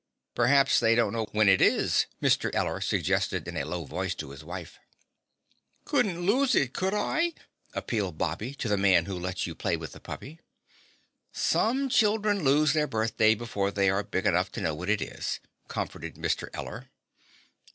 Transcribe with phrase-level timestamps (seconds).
[0.33, 2.49] "Perhaps they don't know when it is," Mr.
[2.55, 4.79] Eller suggested in a low voice to his wife.
[5.85, 7.33] "Couldn't lose it, could I?"
[7.75, 10.39] appealed Bobby to the Man Who Lets You Play with the Puppy.
[11.31, 15.39] "Some children lose their birthday before they are big enough to know what it is,"
[15.67, 16.49] comforted Mr.
[16.51, 16.89] Eller.